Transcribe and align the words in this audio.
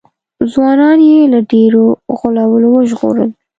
ځوانان 0.51 0.99
یې 1.09 1.19
له 1.33 1.39
ډېرو 1.51 1.85
غولو 2.17 2.69
وژغورل. 2.71 3.29